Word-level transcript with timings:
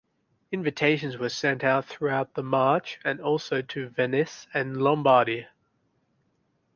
Invitations 0.51 1.15
were 1.19 1.29
sent 1.29 1.61
throughout 1.85 2.33
the 2.33 2.41
March 2.41 2.99
and 3.05 3.21
also 3.21 3.61
to 3.61 3.89
Venice 3.89 4.47
and 4.51 4.81
Lombardy. 4.81 5.45